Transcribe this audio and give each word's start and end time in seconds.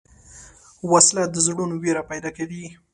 وسله 0.91 1.23
د 1.29 1.35
زړونو 1.45 1.75
وېره 1.83 2.03
پیدا 2.11 2.29
کوي 2.37 2.63